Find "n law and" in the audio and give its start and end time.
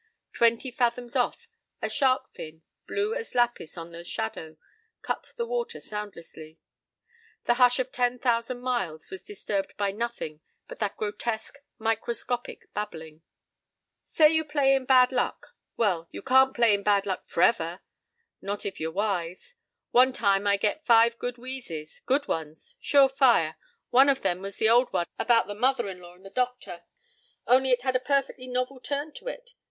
25.87-26.25